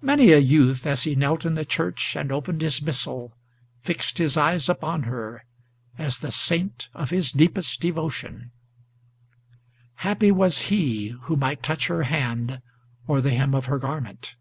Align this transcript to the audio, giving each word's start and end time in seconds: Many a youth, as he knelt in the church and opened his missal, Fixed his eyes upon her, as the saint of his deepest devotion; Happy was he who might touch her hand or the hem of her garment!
Many 0.00 0.30
a 0.30 0.38
youth, 0.38 0.86
as 0.86 1.02
he 1.02 1.16
knelt 1.16 1.44
in 1.44 1.56
the 1.56 1.64
church 1.64 2.14
and 2.14 2.30
opened 2.30 2.60
his 2.60 2.80
missal, 2.80 3.34
Fixed 3.82 4.18
his 4.18 4.36
eyes 4.36 4.68
upon 4.68 5.02
her, 5.10 5.44
as 5.98 6.18
the 6.18 6.30
saint 6.30 6.88
of 6.94 7.10
his 7.10 7.32
deepest 7.32 7.80
devotion; 7.80 8.52
Happy 9.96 10.30
was 10.30 10.68
he 10.68 11.16
who 11.22 11.34
might 11.36 11.64
touch 11.64 11.88
her 11.88 12.04
hand 12.04 12.62
or 13.08 13.20
the 13.20 13.30
hem 13.34 13.56
of 13.56 13.66
her 13.66 13.80
garment! 13.80 14.36